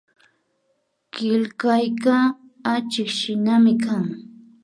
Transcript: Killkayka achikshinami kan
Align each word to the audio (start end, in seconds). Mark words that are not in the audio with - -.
Killkayka 1.13 2.15
achikshinami 2.73 3.73
kan 3.85 4.05